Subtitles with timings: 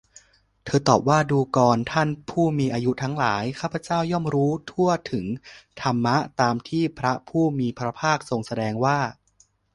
[0.65, 5.25] เธอตอบว่า ดูกรท่านผู้มีอายุทั้งหลาย ข้าพเจ้าย่อมรู้ทั่วถึง
[5.81, 6.07] ธรรม
[6.41, 8.99] ตามที่พระผู้มีพระภาคทรงแสดงว่า